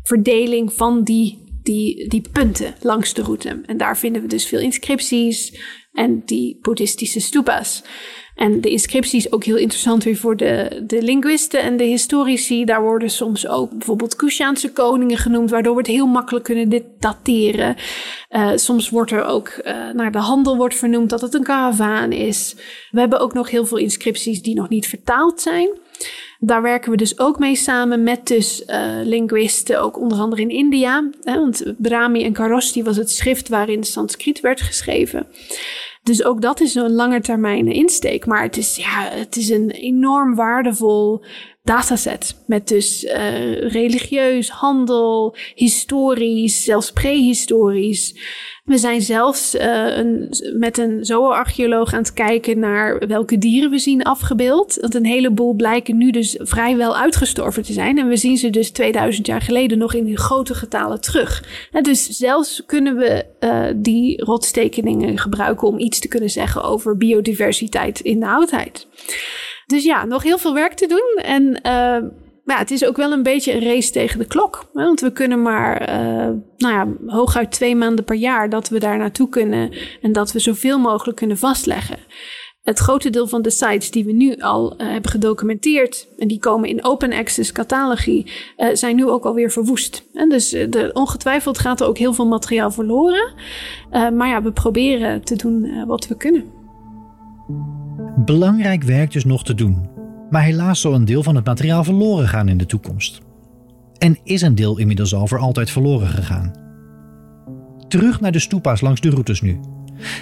verdeling 0.03 0.74
van 0.74 1.03
die, 1.03 1.60
die, 1.63 2.08
die 2.08 2.29
punten 2.31 2.75
langs 2.81 3.13
de 3.13 3.22
route. 3.22 3.62
En 3.65 3.77
daar 3.77 3.98
vinden 3.98 4.22
we 4.22 4.27
dus 4.27 4.48
veel 4.48 4.60
inscripties 4.60 5.60
en 5.91 6.22
die 6.25 6.60
boeddhistische 6.62 7.20
stupas. 7.20 7.84
En 8.42 8.62
de 8.62 8.70
inscripties 8.70 9.32
ook 9.32 9.44
heel 9.44 9.58
interessant 9.58 10.04
weer 10.04 10.18
voor 10.18 10.38
de, 10.38 10.82
de 10.88 11.02
linguisten 11.02 11.62
en 11.62 11.78
de 11.78 11.84
historici. 11.84 12.66
Daar 12.66 12.82
worden 12.82 13.10
soms 13.10 13.48
ook 13.48 13.72
bijvoorbeeld 13.72 14.16
Kushaanse 14.16 14.72
koningen 14.72 15.18
genoemd, 15.18 15.50
waardoor 15.50 15.74
we 15.74 15.80
het 15.80 15.88
heel 15.88 16.06
makkelijk 16.06 16.46
kunnen 16.46 16.84
dateren. 17.00 17.76
Uh, 18.30 18.52
soms 18.56 18.90
wordt 18.90 19.12
er 19.12 19.24
ook 19.24 19.62
uh, 19.64 19.90
naar 19.94 20.12
de 20.12 20.18
handel 20.18 20.58
wordt 20.58 20.76
vernoemd 20.76 21.10
dat 21.10 21.22
het 21.22 21.34
een 21.34 21.44
karavaan 21.44 22.12
is. 22.12 22.56
We 22.92 23.00
hebben 23.00 23.20
ook 23.20 23.34
nog 23.34 23.50
heel 23.50 23.66
veel 23.66 23.78
inscripties 23.78 24.42
die 24.42 24.56
nog 24.56 24.70
niet 24.70 24.88
vertaald 24.88 25.42
zijn. 25.42 25.70
Daar 26.40 26.62
werken 26.62 26.92
we 26.92 26.98
dus 26.98 27.20
ook 27.20 27.40
mee 27.40 27.56
samen 27.56 28.04
met 28.04 28.28
dus 28.28 28.64
uh, 28.68 28.92
linguisten, 29.04 29.82
ook 29.82 30.00
onder 30.00 30.18
andere 30.18 30.42
in 30.42 30.50
India. 30.50 31.10
Hè, 31.24 31.36
want 31.36 31.64
Brahmi 31.78 32.24
en 32.24 32.34
Kharoshti 32.34 32.84
was 32.84 32.98
het 32.98 33.12
schrift 33.12 33.50
waarin 33.50 33.84
Sanskriet 33.84 34.40
werd 34.40 34.62
geschreven. 34.62 35.28
Dus 36.03 36.24
ook 36.24 36.41
dat 36.41 36.60
is 36.60 36.75
een 36.75 36.91
langetermijn 36.91 37.67
insteek. 37.67 38.25
Maar 38.25 38.41
het 38.43 38.58
is, 38.58 38.75
ja, 38.75 39.10
het 39.10 39.36
is 39.36 39.50
een 39.50 39.70
enorm 39.70 40.36
waardevol 40.36 41.24
dataset. 41.63 42.36
Met 42.46 42.68
dus 42.68 43.03
uh, 43.03 43.70
religieus, 43.72 44.50
handel, 44.50 45.36
historisch, 45.56 46.63
zelfs 46.63 46.91
prehistorisch. 46.91 48.15
We 48.63 48.77
zijn 48.77 49.01
zelfs 49.01 49.56
uh, 49.56 49.98
een, 49.98 50.34
met 50.58 50.77
een 50.77 51.06
zooarcheoloog 51.06 51.94
aan 51.94 52.00
het 52.00 52.13
kijken 52.13 52.60
naar 52.60 53.08
welke 53.08 53.38
dieren 53.38 53.70
we 53.70 53.80
zien 53.80 54.03
afgebeeld. 54.03 54.77
Want 54.82 54.96
een 54.96 55.06
heleboel 55.06 55.53
blijken 55.53 55.98
nu 55.98 56.12
dus 56.12 56.36
vrijwel 56.39 56.98
uitgestorven 56.98 57.63
te 57.63 57.74
zijn. 57.74 57.98
En 57.98 58.08
we 58.08 58.18
zien 58.18 58.38
ze 58.38 58.50
dus 58.50 58.72
2000 58.72 59.27
jaar 59.27 59.41
geleden 59.41 59.77
nog 59.77 59.94
in 59.94 60.18
grote 60.18 60.56
getalen 60.56 61.01
terug. 61.01 61.44
En 61.72 61.84
dus 61.84 62.06
zelfs 62.06 62.63
kunnen 62.65 62.96
we 62.96 63.25
uh, 63.39 63.65
die 63.75 64.24
rotstekeningen 64.24 65.18
gebruiken 65.18 65.68
om 65.68 65.80
iets 65.80 66.00
te 66.00 66.08
kunnen 66.08 66.30
zeggen 66.30 66.63
over 66.63 66.98
biodiversiteit 66.98 68.00
in 68.00 68.20
de 68.20 68.27
oudheid. 68.27 68.88
Dus 69.72 69.84
ja, 69.84 70.06
nog 70.06 70.24
heel 70.24 70.38
veel 70.38 70.54
werk 70.54 70.74
te 70.74 70.88
doen. 70.88 71.24
En 71.24 71.44
uh, 71.44 72.10
ja, 72.46 72.58
het 72.58 72.72
is 72.72 72.86
ook 72.86 72.98
wel 72.98 73.12
een 73.12 73.24
beetje 73.24 73.54
een 73.54 73.63
race 73.63 73.92
tegen 73.92 74.20
de 74.20 74.25
klok. 74.25 74.70
Hè? 74.74 74.84
Want 74.84 75.00
we 75.00 75.12
kunnen 75.12 75.42
maar, 75.42 75.90
uh, 75.90 76.30
nou 76.58 76.74
ja, 76.74 76.88
hooguit 77.06 77.51
twee 77.51 77.75
maanden 77.75 78.06
per 78.06 78.16
jaar 78.16 78.50
dat 78.50 78.70
we 78.70 78.80
daar 78.80 78.98
naartoe 78.98 79.30
kunnen. 79.30 79.74
En 80.01 80.12
dat 80.12 80.32
we 80.32 80.40
zoveel 80.40 80.80
mogelijk 80.80 81.18
kunnen 81.18 81.38
vastleggen. 81.38 81.98
Het 82.62 82.80
grote 82.80 83.10
deel 83.10 83.28
van 83.28 83.42
de 83.42 83.50
sites 83.50 83.92
die 83.92 84.06
we 84.06 84.12
nu 84.12 84.36
al 84.36 84.74
uh, 84.78 84.88
hebben 84.88 85.12
gedocumenteerd, 85.12 86.08
en 86.18 86.28
die 86.28 86.40
komen 86.40 86.70
in 86.70 86.84
open 86.84 87.13
access 87.13 87.51
catalogie, 87.51 88.32
zijn 88.74 88.96
nu 88.96 89.08
ook 89.08 89.25
alweer 89.25 89.51
verwoest. 89.51 90.04
Dus 90.30 90.56
ongetwijfeld 90.94 91.60
gaat 91.60 91.82
er 91.82 91.88
ook 91.88 91.98
heel 91.98 92.13
veel 92.13 92.28
materiaal 92.28 92.72
verloren. 92.72 93.34
maar 93.90 94.28
ja, 94.28 94.42
we 94.42 94.51
proberen 94.51 95.24
te 95.24 95.36
doen 95.36 95.86
wat 95.86 96.08
we 96.08 96.18
kunnen. 96.18 96.51
Belangrijk 98.25 98.84
werk 98.84 99.12
dus 99.12 99.25
nog 99.25 99.43
te 99.43 99.53
doen. 99.53 99.89
Maar 100.29 100.43
helaas 100.43 100.81
zal 100.81 100.93
een 100.93 101.05
deel 101.05 101.24
van 101.24 101.36
het 101.36 101.46
materiaal 101.46 101.84
verloren 101.84 102.27
gaan 102.27 102.48
in 102.48 102.58
de 102.58 102.65
toekomst. 102.65 103.22
En 103.98 104.17
is 104.24 104.41
een 104.41 104.55
deel 104.55 104.77
inmiddels 104.77 105.13
al 105.13 105.27
voor 105.27 105.39
altijd 105.39 105.70
verloren 105.70 106.08
gegaan. 106.08 106.51
Terug 107.88 108.22
naar 108.22 108.31
de 108.31 108.39
stoepa's 108.39 108.81
langs 108.81 109.01
de 109.01 109.10
routes 109.10 109.41
nu. 109.41 109.60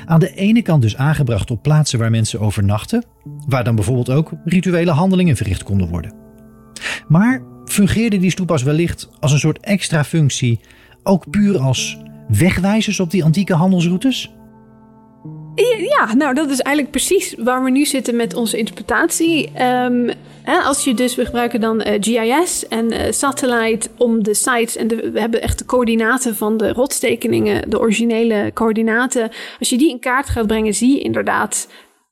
Aan 0.06 0.20
de 0.20 0.34
ene 0.34 0.62
kant 0.62 0.82
dus 0.82 0.98
aangebracht 0.98 1.52
op 1.52 1.64
plaatsen 1.64 2.00
waar 2.00 2.12
mensen 2.12 2.40
overnachten, 2.40 3.04
waar 3.48 3.64
dan 3.64 3.76
bijvoorbeeld 3.76 4.10
ook 4.10 4.32
rituele 4.46 4.92
handelingen 4.92 5.36
verricht 5.36 5.64
konden 5.64 5.88
worden. 5.88 6.14
Maar 7.08 7.42
fungeerden 7.66 8.20
die 8.20 8.32
stoepas 8.32 8.64
wellicht 8.64 9.10
als 9.20 9.32
een 9.32 9.40
soort 9.40 9.60
extra 9.60 10.04
functie, 10.04 10.60
ook 11.04 11.30
puur 11.30 11.60
als 11.60 11.98
wegwijzers 12.28 13.00
op 13.00 13.12
die 13.12 13.24
antieke 13.24 13.54
handelsroutes? 13.54 14.34
Ja, 15.80 16.14
nou 16.14 16.34
dat 16.34 16.50
is 16.50 16.60
eigenlijk 16.60 16.96
precies 16.96 17.36
waar 17.38 17.64
we 17.64 17.70
nu 17.70 17.86
zitten 17.86 18.16
met 18.16 18.34
onze 18.34 18.58
interpretatie. 18.58 19.52
Hè, 20.50 20.58
als 20.58 20.84
je 20.84 20.94
dus, 20.94 21.16
we 21.16 21.26
gebruiken 21.26 21.62
dan 21.62 21.82
eh, 21.82 21.98
GIS 22.00 22.68
en 22.68 22.94
uh, 22.94 23.00
satellite 23.10 23.90
om 23.98 24.24
de 24.24 24.34
sites 24.34 24.76
en 24.76 24.88
de, 24.88 25.12
we 25.12 25.20
hebben 25.20 25.42
echt 25.42 25.58
de 25.58 25.66
coördinaten 25.66 26.36
van 26.36 26.58
de 26.58 26.74
rotstekeningen, 26.74 27.70
de 27.70 27.80
originele 27.80 28.52
coördinaten. 28.54 29.32
Als 29.60 29.70
je 29.70 29.78
die 29.78 29.90
in 29.90 30.00
kaart 30.00 30.30
gaat 30.30 30.48
brengen, 30.48 30.74
zie 30.74 30.94
je 30.94 31.00
inderdaad 31.00 31.68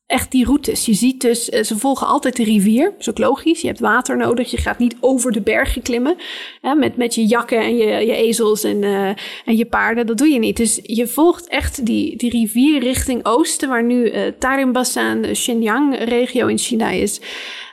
echt 0.08 0.32
die 0.32 0.46
routes. 0.46 0.86
Je 0.86 0.94
ziet 0.94 1.22
dus, 1.22 1.50
eh, 1.50 1.64
ze 1.64 1.78
volgen 1.78 2.08
altijd 2.08 2.36
de 2.36 2.44
rivier. 2.44 2.84
Dat 2.84 3.00
is 3.00 3.10
ook 3.10 3.18
logisch. 3.18 3.62
Je 3.62 3.68
hebt 3.68 3.80
water 3.80 4.18
nodig. 4.18 4.52
Je 4.52 4.58
gaat 4.58 4.80
niet 4.80 4.96
over 5.00 5.32
de 5.32 5.42
bergen 5.42 5.82
klimmen. 5.82 6.16
Hè, 6.62 6.76
met, 6.76 6.98
met 6.98 7.16
je 7.16 7.26
jakken 7.26 7.60
en 7.60 7.78
je, 7.78 7.86
je 7.86 8.16
ezels 8.16 8.64
en, 8.64 8.84
uh, 8.84 9.08
en 9.46 9.56
je 9.58 9.66
paarden. 9.66 10.06
Dat 10.06 10.18
doe 10.18 10.30
je 10.30 10.40
niet. 10.40 10.58
Dus 10.58 10.80
je 10.84 11.08
volgt 11.08 11.48
echt 11.48 11.86
die, 11.86 12.18
die 12.18 12.30
rivier 12.30 12.80
richting 12.80 13.26
oosten. 13.26 13.70
Waar 13.70 13.84
nu 13.84 14.12
uh, 14.12 14.22
Tarimbasan, 14.40 15.22
de 15.22 15.32
Xinjiang-regio 15.32 16.48
in 16.48 16.58
China 16.58 16.90
is. 16.90 17.22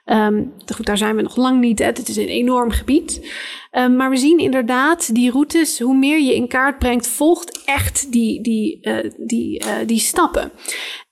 Um, 0.05 0.53
daar 0.81 0.99
zijn 0.99 1.17
we 1.17 1.23
nog 1.23 1.37
lang 1.37 1.61
niet. 1.61 1.79
Het 1.79 2.09
is 2.09 2.17
een 2.17 2.29
enorm 2.29 2.71
gebied. 2.71 3.35
Um, 3.73 3.97
maar 3.97 4.11
we 4.11 4.17
zien 4.17 4.39
inderdaad 4.39 5.15
die 5.15 5.31
routes, 5.31 5.79
hoe 5.79 5.97
meer 5.97 6.21
je 6.21 6.35
in 6.35 6.49
kaart 6.49 6.79
brengt, 6.79 7.07
volgt 7.07 7.63
echt 7.65 8.13
die, 8.13 8.41
die, 8.41 8.79
uh, 8.83 9.11
die, 9.17 9.65
uh, 9.65 9.71
die 9.87 9.99
stappen. 9.99 10.51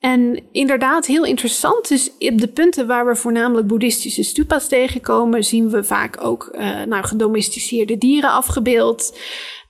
En 0.00 0.40
inderdaad, 0.52 1.06
heel 1.06 1.24
interessant. 1.24 1.88
Dus 1.88 2.10
op 2.18 2.38
de 2.38 2.48
punten 2.48 2.86
waar 2.86 3.06
we 3.06 3.16
voornamelijk 3.16 3.66
boeddhistische 3.66 4.22
stupas 4.22 4.68
tegenkomen, 4.68 5.44
zien 5.44 5.70
we 5.70 5.84
vaak 5.84 6.24
ook 6.24 6.48
uh, 6.52 6.82
nou, 6.82 7.04
gedomesticeerde 7.04 7.98
dieren 7.98 8.30
afgebeeld. 8.30 9.18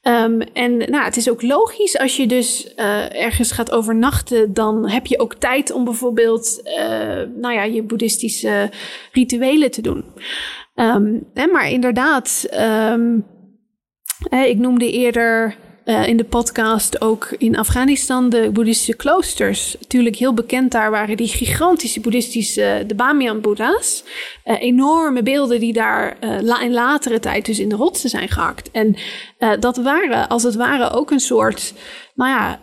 Um, 0.09 0.41
en 0.41 0.77
nou, 0.77 1.05
het 1.05 1.17
is 1.17 1.31
ook 1.31 1.43
logisch 1.43 1.99
als 1.99 2.17
je 2.17 2.27
dus 2.27 2.73
uh, 2.77 3.23
ergens 3.23 3.53
gaat 3.53 3.73
overnachten, 3.73 4.53
dan 4.53 4.89
heb 4.89 5.07
je 5.07 5.19
ook 5.19 5.35
tijd 5.35 5.73
om 5.73 5.85
bijvoorbeeld 5.85 6.61
uh, 6.65 7.23
nou 7.37 7.55
ja, 7.55 7.63
je 7.65 7.83
boeddhistische 7.83 8.71
rituelen 9.13 9.71
te 9.71 9.83
doen. 9.83 10.05
Um, 10.75 11.31
hè, 11.35 11.47
maar 11.47 11.71
inderdaad, 11.71 12.49
um, 12.93 13.27
ik 14.31 14.59
noemde 14.59 14.93
eerder 14.93 15.57
uh, 15.85 16.07
in 16.07 16.17
de 16.17 16.25
podcast 16.25 17.01
ook 17.01 17.35
in 17.39 17.57
Afghanistan 17.57 18.29
de 18.29 18.51
boeddhistische 18.53 18.97
kloosters. 18.97 19.77
Natuurlijk 19.81 20.17
heel 20.17 20.35
bekend 20.35 20.73
daar 20.73 20.91
waren 20.91 21.17
die 21.17 21.29
gigantische 21.29 22.01
boeddhistische, 22.01 22.85
de 22.87 22.95
Bamiyan-boeddha's. 22.95 24.05
Uh, 24.45 24.63
enorme 24.63 25.23
beelden 25.23 25.61
die 25.61 25.73
daar 25.73 26.17
in 26.63 26.73
latere 26.73 27.21
tijd 27.21 27.47
dus 27.47 27.59
in 27.59 27.69
de 27.69 27.77
rotsen 27.77 28.11
zijn 28.11 28.29
gehakt. 28.29 28.71
En 28.71 28.97
dat 29.61 29.77
waren 29.77 30.29
als 30.29 30.43
het 30.43 30.55
ware 30.55 30.91
ook 30.91 31.11
een 31.11 31.21
soort, 31.21 31.75
nou 32.15 32.31
ja, 32.31 32.61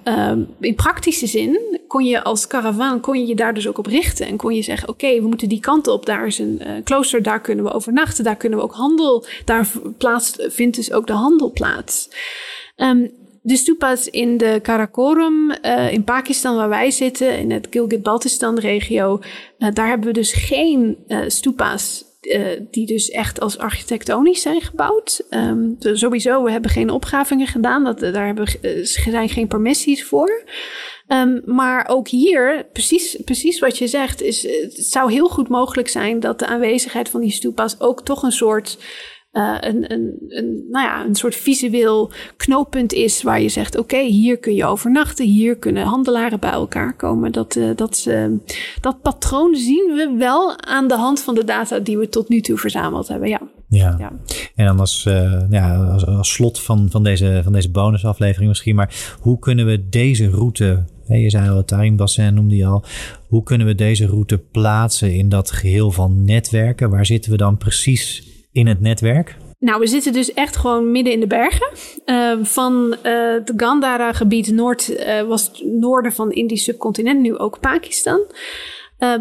in 0.59 0.75
praktische 0.75 1.27
zin 1.27 1.79
kon 1.87 2.05
je 2.05 2.23
als 2.23 2.47
karavaan, 2.47 2.99
kon 2.99 3.19
je 3.19 3.27
je 3.27 3.35
daar 3.35 3.53
dus 3.53 3.67
ook 3.67 3.77
op 3.77 3.85
richten. 3.85 4.27
En 4.27 4.37
kon 4.37 4.53
je 4.53 4.61
zeggen, 4.61 4.89
oké, 4.89 5.21
we 5.21 5.27
moeten 5.27 5.49
die 5.49 5.59
kant 5.59 5.87
op, 5.87 6.05
daar 6.05 6.27
is 6.27 6.39
een 6.39 6.61
klooster, 6.83 7.23
daar 7.23 7.41
kunnen 7.41 7.65
we 7.65 7.71
overnachten, 7.73 8.23
daar 8.23 8.35
kunnen 8.35 8.59
we 8.59 8.65
ook 8.65 8.73
handel, 8.73 9.25
daar 9.45 9.67
plaats, 9.97 10.33
vindt 10.37 10.75
dus 10.75 10.91
ook 10.91 11.07
de 11.07 11.13
handel 11.13 11.51
plaats. 11.51 12.09
Um, 12.81 13.11
de 13.41 13.55
stupas 13.55 14.09
in 14.09 14.37
de 14.37 14.59
Karakorum 14.61 15.55
uh, 15.65 15.93
in 15.93 16.03
Pakistan, 16.03 16.55
waar 16.55 16.69
wij 16.69 16.91
zitten, 16.91 17.37
in 17.37 17.51
het 17.51 17.67
Gilgit-Baltistan-regio, 17.69 19.19
uh, 19.57 19.69
daar 19.73 19.87
hebben 19.87 20.07
we 20.07 20.13
dus 20.13 20.33
geen 20.33 20.97
uh, 21.07 21.19
stupa's 21.27 22.07
die 22.71 22.85
dus 22.85 23.09
echt 23.09 23.39
als 23.39 23.57
architectonisch 23.57 24.41
zijn 24.41 24.61
gebouwd. 24.61 25.25
Um, 25.29 25.75
dus 25.79 25.99
sowieso, 25.99 26.43
we 26.43 26.51
hebben 26.51 26.71
geen 26.71 26.89
opgravingen 26.89 27.47
gedaan, 27.47 27.83
dat, 27.83 27.99
daar 27.99 28.25
hebben, 28.25 28.47
zijn 28.87 29.29
geen 29.29 29.47
permissies 29.47 30.05
voor. 30.05 30.43
Um, 31.07 31.41
maar 31.45 31.87
ook 31.89 32.07
hier, 32.07 32.65
precies, 32.73 33.17
precies 33.25 33.59
wat 33.59 33.77
je 33.77 33.87
zegt, 33.87 34.21
is, 34.21 34.43
het 34.61 34.85
zou 34.85 35.11
heel 35.11 35.27
goed 35.27 35.47
mogelijk 35.47 35.87
zijn 35.87 36.19
dat 36.19 36.39
de 36.39 36.45
aanwezigheid 36.45 37.09
van 37.09 37.21
die 37.21 37.31
stupas 37.31 37.79
ook 37.79 38.05
toch 38.05 38.23
een 38.23 38.31
soort 38.31 38.77
uh, 39.33 39.57
een, 39.59 39.91
een, 39.91 40.15
een, 40.27 40.65
nou 40.69 40.85
ja, 40.85 41.05
een 41.05 41.15
soort 41.15 41.35
visueel 41.35 42.11
knooppunt 42.37 42.93
is 42.93 43.23
waar 43.23 43.41
je 43.41 43.49
zegt: 43.49 43.77
oké, 43.77 44.01
hier 44.01 44.37
kun 44.37 44.55
je 44.55 44.65
overnachten, 44.65 45.25
hier 45.25 45.57
kunnen 45.57 45.83
handelaren 45.83 46.39
bij 46.39 46.51
elkaar 46.51 46.95
komen. 46.95 47.31
Dat, 47.31 47.55
uh, 47.55 47.75
dat, 47.75 48.05
uh, 48.07 48.25
dat 48.81 49.01
patroon 49.01 49.55
zien 49.55 49.91
we 49.95 50.15
wel 50.17 50.61
aan 50.61 50.87
de 50.87 50.95
hand 50.95 51.21
van 51.21 51.35
de 51.35 51.43
data 51.43 51.79
die 51.79 51.97
we 51.97 52.09
tot 52.09 52.29
nu 52.29 52.41
toe 52.41 52.57
verzameld 52.57 53.07
hebben. 53.07 53.29
Ja. 53.29 53.41
Ja. 53.67 53.95
ja. 53.99 54.11
en 54.55 54.65
dan 54.65 54.79
als, 54.79 55.03
ja, 55.49 55.75
als, 55.75 56.05
als, 56.05 56.33
slot 56.33 56.61
van, 56.61 56.87
van, 56.89 57.03
deze, 57.03 57.41
van 57.43 57.53
deze 57.53 57.71
bonusaflevering 57.71 58.47
misschien, 58.49 58.75
maar 58.75 59.15
hoe 59.19 59.39
kunnen 59.39 59.65
we 59.65 59.89
deze 59.89 60.29
route 60.29 60.85
Je 61.07 61.29
zei 61.29 61.49
al, 61.49 61.57
het 61.57 61.67
Taringbassin 61.67 62.33
noemde 62.33 62.55
je 62.55 62.65
al. 62.65 62.83
Hoe 63.27 63.43
kunnen 63.43 63.67
we 63.67 63.75
deze 63.75 64.05
route 64.05 64.37
plaatsen 64.37 65.13
in 65.13 65.29
dat 65.29 65.51
geheel 65.51 65.91
van 65.91 66.23
netwerken? 66.23 66.89
Waar 66.89 67.05
zitten 67.05 67.31
we 67.31 67.37
dan 67.37 67.57
precies 67.57 68.28
in 68.59 68.67
het 68.67 68.79
netwerk? 68.79 69.35
Nou, 69.59 69.79
we 69.79 69.87
zitten 69.87 70.13
dus 70.13 70.33
echt 70.33 70.55
gewoon 70.55 70.91
midden 70.91 71.13
in 71.13 71.19
de 71.19 71.27
bergen. 71.27 71.67
Uh, 72.05 72.31
van 72.41 72.95
uh, 73.03 73.33
het 73.33 73.53
Gandhara-gebied 73.55 74.51
noord 74.51 74.89
uh, 74.89 75.21
was 75.21 75.47
het 75.47 75.63
noorden 75.63 76.13
van 76.13 76.27
het 76.27 76.35
Indisch 76.35 76.63
subcontinent, 76.63 77.19
nu 77.19 77.37
ook 77.37 77.59
Pakistan. 77.59 78.19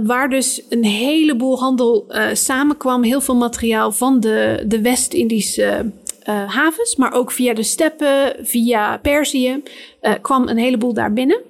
waar 0.04 0.28
dus 0.28 0.62
een 0.68 0.84
heleboel 0.84 1.58
handel 1.58 2.06
samenkwam. 2.32 3.02
Heel 3.02 3.20
veel 3.20 3.36
materiaal 3.36 3.92
van 3.92 4.20
de, 4.20 4.64
de 4.66 4.80
West-Indische 4.80 5.90
havens, 6.46 6.96
maar 6.96 7.12
ook 7.12 7.32
via 7.32 7.54
de 7.54 7.62
steppen, 7.62 8.36
via 8.42 8.96
Perzië, 8.96 9.62
kwam 10.20 10.48
een 10.48 10.58
heleboel 10.58 10.92
daar 10.92 11.12
binnen. 11.12 11.40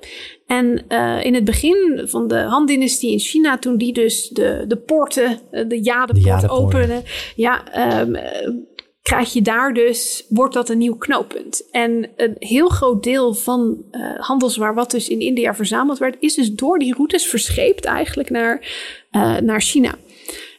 En 0.49 0.85
uh, 0.89 1.25
in 1.25 1.35
het 1.35 1.45
begin 1.45 2.03
van 2.05 2.29
de 2.29 2.39
Han-dynastie 2.39 3.13
in 3.13 3.19
China, 3.19 3.59
toen 3.59 3.77
die 3.77 3.93
dus 3.93 4.29
de, 4.29 4.65
de 4.69 4.77
poorten, 4.77 5.39
de 5.51 5.81
Jadepoort 5.81 6.49
opende, 6.49 7.03
ja, 7.37 7.65
um, 8.01 8.17
krijg 9.03 9.33
je 9.33 9.43
daar 9.43 9.75
dus, 9.75 10.25
wordt 10.29 10.55
dat 10.55 10.69
een 10.69 10.79
nieuw 10.79 10.97
knooppunt. 10.97 11.69
En 11.71 12.11
een 12.17 12.37
heel 12.39 12.69
groot 12.69 13.03
deel 13.03 13.35
van 13.35 13.85
uh, 13.91 14.11
handelswaar 14.19 14.75
wat 14.75 14.91
dus 14.91 15.09
in 15.09 15.21
India 15.21 15.55
verzameld 15.55 15.99
werd, 15.99 16.17
is 16.19 16.35
dus 16.35 16.53
door 16.53 16.79
die 16.79 16.95
routes 16.95 17.27
verscheept 17.27 17.85
eigenlijk 17.85 18.31
naar, 18.31 18.61
uh, 19.13 19.37
naar 19.37 19.61
China. 19.61 19.95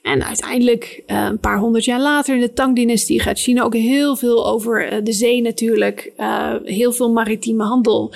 En 0.01 0.25
uiteindelijk, 0.25 1.03
uh, 1.07 1.27
een 1.29 1.39
paar 1.39 1.57
honderd 1.57 1.85
jaar 1.85 2.01
later, 2.01 2.35
in 2.35 2.41
de 2.41 2.53
Tang-dynastie, 2.53 3.19
gaat 3.19 3.39
China 3.39 3.63
ook 3.63 3.73
heel 3.73 4.15
veel 4.15 4.47
over 4.47 4.93
uh, 4.93 4.99
de 5.03 5.11
zee 5.11 5.41
natuurlijk. 5.41 6.11
Uh, 6.17 6.53
heel 6.63 6.91
veel 6.91 7.11
maritieme 7.11 7.63
handel 7.63 8.13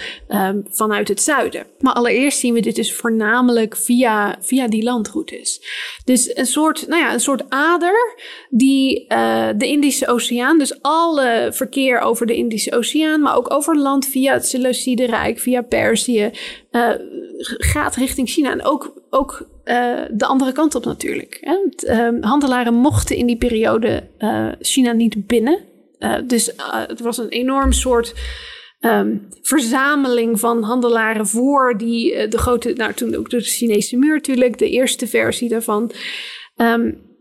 vanuit 0.69 1.07
het 1.07 1.21
zuiden. 1.21 1.65
Maar 1.79 1.93
allereerst 1.93 2.39
zien 2.39 2.53
we 2.53 2.59
dit 2.59 2.75
dus 2.75 2.93
voornamelijk 2.93 3.75
via, 3.75 4.37
via 4.39 4.67
die 4.67 4.83
landroutes. 4.83 5.61
Dus 6.05 6.37
een 6.37 6.45
soort, 6.45 6.87
nou 6.87 7.01
ja, 7.01 7.13
een 7.13 7.19
soort 7.19 7.49
ader 7.49 8.15
die 8.49 9.05
de 9.57 9.67
Indische 9.67 10.07
Oceaan, 10.07 10.57
dus 10.57 10.81
alle 10.81 11.49
verkeer 11.53 11.99
over 11.99 12.25
de 12.25 12.35
Indische 12.35 12.75
Oceaan, 12.75 13.21
maar 13.21 13.35
ook 13.35 13.53
over 13.53 13.77
land 13.77 14.05
via 14.05 14.33
het 14.33 14.47
Seleucide 14.47 15.05
Rijk, 15.05 15.39
via 15.39 15.61
Perzië, 15.61 16.31
gaat 17.57 17.95
richting 17.95 18.29
China. 18.29 18.51
En 18.51 18.63
ook, 18.63 18.93
ook 19.09 19.47
uh, 19.65 20.01
de 20.11 20.25
andere 20.25 20.51
kant 20.51 20.75
op 20.75 20.85
natuurlijk. 20.85 21.37
Hè? 21.41 21.57
Uh, 22.11 22.23
handelaren 22.23 22.73
mochten 22.73 23.15
in 23.15 23.25
die 23.25 23.37
periode 23.37 24.09
uh, 24.19 24.51
China 24.59 24.91
niet 24.91 25.27
binnen. 25.27 25.59
dus 26.27 26.51
het 26.87 26.99
was 26.99 27.17
een 27.17 27.29
enorm 27.29 27.71
soort 27.71 28.13
um, 28.79 29.27
verzameling 29.41 30.39
van 30.39 30.63
handelaren 30.63 31.27
voor 31.27 31.77
die 31.77 32.27
de 32.27 32.37
grote, 32.37 32.73
nou 32.73 32.93
toen 32.93 33.15
ook 33.15 33.29
de 33.29 33.41
Chinese 33.41 33.97
muur 33.97 34.13
natuurlijk, 34.13 34.57
de 34.57 34.69
eerste 34.69 35.07
versie 35.07 35.49
daarvan. 35.49 35.91
Um, 36.55 37.11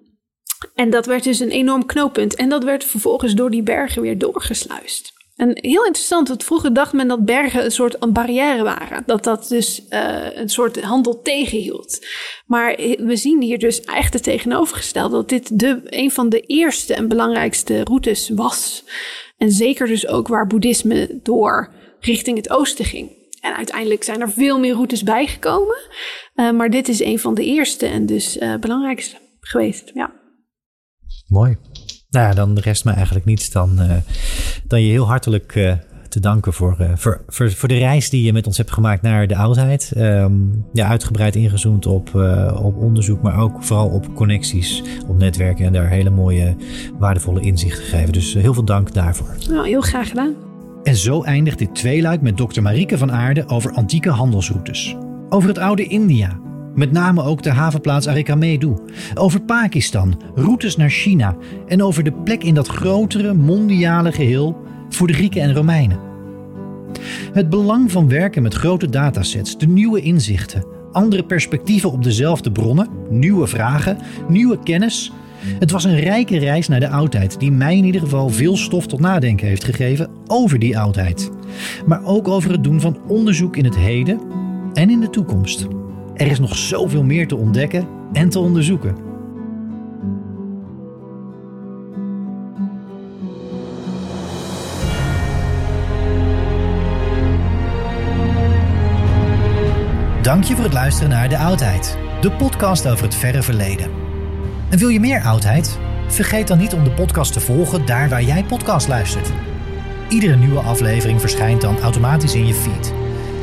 en 0.74 0.90
dat 0.90 1.06
werd 1.06 1.24
dus 1.24 1.40
een 1.40 1.50
enorm 1.50 1.86
knooppunt. 1.86 2.34
En 2.34 2.48
dat 2.48 2.64
werd 2.64 2.84
vervolgens 2.84 3.34
door 3.34 3.50
die 3.50 3.62
bergen 3.62 4.02
weer 4.02 4.18
doorgesluist. 4.18 5.11
En 5.42 5.58
heel 5.60 5.84
interessant, 5.84 6.28
want 6.28 6.44
vroeger 6.44 6.74
dacht 6.74 6.92
men 6.92 7.08
dat 7.08 7.24
bergen 7.24 7.64
een 7.64 7.70
soort 7.70 8.02
een 8.02 8.12
barrière 8.12 8.62
waren. 8.62 9.02
Dat 9.06 9.24
dat 9.24 9.48
dus 9.48 9.82
uh, 9.90 10.36
een 10.36 10.48
soort 10.48 10.80
handel 10.82 11.22
tegenhield. 11.22 12.06
Maar 12.46 12.76
we 12.98 13.16
zien 13.16 13.42
hier 13.42 13.58
dus 13.58 13.80
eigenlijk 13.80 14.12
het 14.12 14.34
tegenovergestelde. 14.34 15.16
Dat 15.16 15.28
dit 15.28 15.58
de, 15.58 15.80
een 15.84 16.10
van 16.10 16.28
de 16.28 16.40
eerste 16.40 16.94
en 16.94 17.08
belangrijkste 17.08 17.84
routes 17.84 18.28
was. 18.28 18.84
En 19.36 19.50
zeker 19.50 19.86
dus 19.86 20.06
ook 20.06 20.28
waar 20.28 20.46
boeddhisme 20.46 21.20
door 21.22 21.72
richting 22.00 22.36
het 22.36 22.50
oosten 22.50 22.84
ging. 22.84 23.10
En 23.40 23.56
uiteindelijk 23.56 24.02
zijn 24.02 24.20
er 24.20 24.30
veel 24.30 24.58
meer 24.58 24.74
routes 24.74 25.02
bijgekomen. 25.02 25.78
Uh, 26.34 26.50
maar 26.50 26.70
dit 26.70 26.88
is 26.88 27.00
een 27.00 27.18
van 27.18 27.34
de 27.34 27.44
eerste 27.44 27.86
en 27.86 28.06
dus 28.06 28.36
uh, 28.36 28.56
belangrijkste 28.56 29.16
geweest. 29.40 29.90
Ja. 29.94 30.12
Mooi. 31.28 31.56
Nou 32.12 32.26
ja, 32.26 32.34
dan 32.34 32.58
rest 32.58 32.84
me 32.84 32.92
eigenlijk 32.92 33.24
niets 33.24 33.50
dan, 33.50 33.82
uh, 33.82 33.92
dan 34.66 34.82
je 34.82 34.90
heel 34.90 35.06
hartelijk 35.06 35.54
uh, 35.54 35.72
te 36.08 36.20
danken 36.20 36.52
voor, 36.52 36.76
uh, 36.80 36.90
voor, 36.94 37.20
voor, 37.28 37.52
voor, 37.52 37.68
de 37.68 37.78
reis 37.78 38.10
die 38.10 38.22
je 38.22 38.32
met 38.32 38.46
ons 38.46 38.56
hebt 38.56 38.70
gemaakt 38.70 39.02
naar 39.02 39.26
de 39.26 39.36
oudheid. 39.36 39.92
Um, 39.96 40.64
ja, 40.72 40.88
uitgebreid 40.88 41.36
ingezoomd 41.36 41.86
op, 41.86 42.14
op 42.62 42.76
onderzoek, 42.76 43.22
maar 43.22 43.38
ook 43.38 43.62
vooral 43.64 43.88
op 43.88 44.14
connecties, 44.14 44.82
op 45.08 45.18
netwerken 45.18 45.66
en 45.66 45.72
daar 45.72 45.88
hele 45.88 46.10
mooie, 46.10 46.56
waardevolle 46.98 47.40
inzichten 47.40 47.84
gegeven. 47.84 48.12
Dus 48.12 48.34
heel 48.34 48.54
veel 48.54 48.64
dank 48.64 48.94
daarvoor. 48.94 49.36
Nou, 49.48 49.66
heel 49.66 49.80
graag 49.80 50.08
gedaan. 50.08 50.34
En 50.82 50.96
zo 50.96 51.22
eindigt 51.22 51.58
dit 51.58 51.74
tweeluik 51.74 52.20
met 52.20 52.36
dokter 52.36 52.62
Marieke 52.62 52.98
van 52.98 53.12
Aarde 53.12 53.48
over 53.48 53.72
antieke 53.72 54.10
handelsroutes. 54.10 54.96
Over 55.28 55.48
het 55.48 55.58
oude 55.58 55.86
India, 55.86 56.38
met 56.74 56.92
name 56.92 57.22
ook 57.22 57.42
de 57.42 57.50
havenplaats 57.50 58.08
Arikamedu. 58.08 58.74
Over 59.14 59.40
Pakistan, 59.40 60.20
routes 60.34 60.76
naar 60.76 60.90
China 60.90 61.36
en 61.66 61.82
over 61.82 62.04
de 62.04 62.12
plek 62.12 62.44
in 62.44 62.54
dat 62.54 62.68
grotere 62.68 63.34
mondiale 63.34 64.12
geheel 64.12 64.56
voor 64.88 65.06
de 65.06 65.12
Grieken 65.12 65.42
en 65.42 65.54
Romeinen. 65.54 65.98
Het 67.32 67.48
belang 67.50 67.92
van 67.92 68.08
werken 68.08 68.42
met 68.42 68.54
grote 68.54 68.90
datasets, 68.90 69.58
de 69.58 69.66
nieuwe 69.66 70.00
inzichten, 70.00 70.64
andere 70.92 71.24
perspectieven 71.24 71.92
op 71.92 72.02
dezelfde 72.02 72.52
bronnen, 72.52 72.88
nieuwe 73.10 73.46
vragen, 73.46 73.98
nieuwe 74.28 74.58
kennis. 74.62 75.12
Het 75.58 75.70
was 75.70 75.84
een 75.84 76.00
rijke 76.00 76.38
reis 76.38 76.68
naar 76.68 76.80
de 76.80 76.88
oudheid 76.88 77.40
die 77.40 77.52
mij 77.52 77.76
in 77.76 77.84
ieder 77.84 78.00
geval 78.00 78.28
veel 78.28 78.56
stof 78.56 78.86
tot 78.86 79.00
nadenken 79.00 79.46
heeft 79.46 79.64
gegeven 79.64 80.10
over 80.26 80.58
die 80.58 80.78
oudheid. 80.78 81.30
Maar 81.86 82.04
ook 82.04 82.28
over 82.28 82.50
het 82.50 82.64
doen 82.64 82.80
van 82.80 82.98
onderzoek 83.08 83.56
in 83.56 83.64
het 83.64 83.76
heden 83.76 84.20
en 84.72 84.90
in 84.90 85.00
de 85.00 85.10
toekomst. 85.10 85.66
Er 86.22 86.30
is 86.30 86.38
nog 86.38 86.56
zoveel 86.56 87.04
meer 87.04 87.28
te 87.28 87.36
ontdekken 87.36 87.88
en 88.12 88.28
te 88.28 88.38
onderzoeken. 88.38 88.94
Dank 100.22 100.44
je 100.44 100.54
voor 100.54 100.64
het 100.64 100.72
luisteren 100.72 101.10
naar 101.10 101.28
De 101.28 101.38
Oudheid, 101.38 101.98
de 102.20 102.32
podcast 102.32 102.88
over 102.88 103.04
het 103.04 103.14
verre 103.14 103.42
verleden. 103.42 103.90
En 104.70 104.78
wil 104.78 104.88
je 104.88 105.00
meer 105.00 105.22
oudheid? 105.22 105.78
Vergeet 106.08 106.48
dan 106.48 106.58
niet 106.58 106.74
om 106.74 106.84
de 106.84 106.90
podcast 106.90 107.32
te 107.32 107.40
volgen 107.40 107.86
daar 107.86 108.08
waar 108.08 108.22
jij 108.22 108.44
podcast 108.44 108.88
luistert. 108.88 109.30
Iedere 110.08 110.36
nieuwe 110.36 110.60
aflevering 110.60 111.20
verschijnt 111.20 111.60
dan 111.60 111.78
automatisch 111.80 112.34
in 112.34 112.46
je 112.46 112.54
feed. 112.54 113.01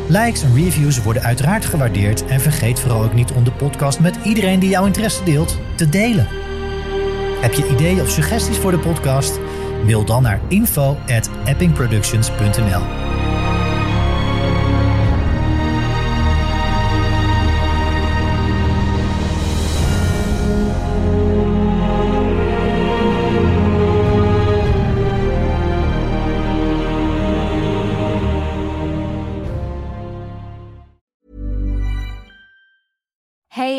Likes 0.09 0.43
en 0.43 0.55
reviews 0.55 1.01
worden 1.01 1.23
uiteraard 1.23 1.65
gewaardeerd 1.65 2.25
en 2.25 2.41
vergeet 2.41 2.79
vooral 2.79 3.03
ook 3.03 3.13
niet 3.13 3.31
om 3.31 3.43
de 3.43 3.51
podcast 3.51 3.99
met 3.99 4.17
iedereen 4.23 4.59
die 4.59 4.69
jouw 4.69 4.85
interesse 4.85 5.23
deelt 5.23 5.57
te 5.75 5.89
delen. 5.89 6.27
Heb 7.41 7.53
je 7.53 7.69
ideeën 7.69 8.01
of 8.01 8.09
suggesties 8.09 8.57
voor 8.57 8.71
de 8.71 8.79
podcast? 8.79 9.39
Mail 9.85 10.05
dan 10.05 10.23
naar 10.23 10.39
info@eppingproductions.nl. 10.47 13.08